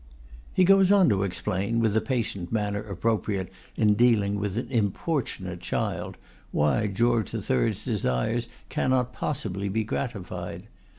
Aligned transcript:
He 0.51 0.63
goes 0.63 0.91
on 0.91 1.09
to 1.09 1.21
explain, 1.21 1.79
with 1.79 1.93
the 1.93 2.01
patient 2.01 2.51
manner 2.51 2.79
appropriate 2.81 3.53
in 3.75 3.93
dealing 3.93 4.39
with 4.39 4.57
an 4.57 4.67
importunate 4.71 5.59
child, 5.59 6.17
why 6.51 6.87
George 6.87 7.35
III's 7.35 7.85
desires 7.85 8.47
cannot 8.67 9.13
possibly 9.13 9.69
be 9.69 9.83
gratified. 9.83 10.63